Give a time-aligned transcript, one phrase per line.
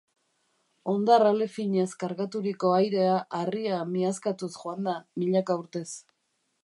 [0.93, 5.89] Hondar-ale finez kargaturiko airea harria miazkatuz joan da milaka urtez.